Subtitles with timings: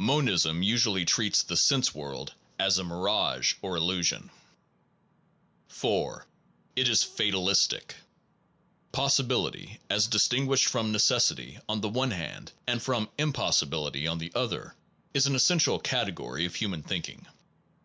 [0.00, 4.32] Monism usually treats the sense world as a mirage or illusion.
[5.68, 6.26] 4.
[6.74, 7.94] It is fatalistic.
[8.90, 14.32] Possibility, as distin guished from necessity on the one hand and from impossibility on the
[14.34, 14.74] other,
[15.14, 17.24] is an essential category of human thinking.